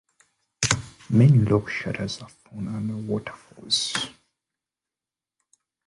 [1.11, 4.09] Many rock shelters are found under waterfalls.